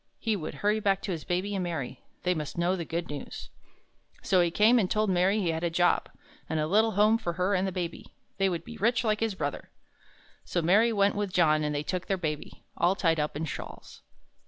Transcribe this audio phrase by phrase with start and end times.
[0.17, 2.01] He would hurry back to his Baby and Mary.
[2.23, 3.51] They must know the good news.
[4.23, 6.09] So he came and told Mary he had a job,
[6.49, 8.15] and a little home for her and the Baby.
[8.39, 9.69] They would be rich like his brother.
[10.43, 14.01] So Mary went with John and they took their Baby, all tied up in shawls.